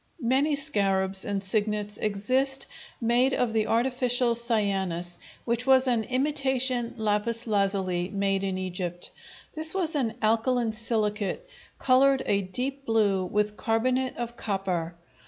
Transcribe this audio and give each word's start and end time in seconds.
Many 0.19 0.55
scarabs 0.55 1.23
and 1.25 1.43
signets 1.43 1.97
exist 1.99 2.65
made 2.99 3.35
of 3.35 3.53
the 3.53 3.67
artificial 3.67 4.33
cyanus, 4.33 5.19
which 5.45 5.67
was 5.67 5.85
an 5.85 6.05
imitation 6.05 6.95
lapis 6.97 7.45
lazuli 7.45 8.09
made 8.09 8.43
in 8.43 8.57
Egypt. 8.57 9.11
This 9.53 9.75
was 9.75 9.93
an 9.93 10.15
alkaline 10.23 10.73
silicate, 10.73 11.47
colored 11.77 12.23
a 12.25 12.41
deep 12.41 12.83
blue 12.83 13.23
with 13.25 13.57
carbonate 13.57 14.17
of 14.17 14.35
copper. 14.35 14.95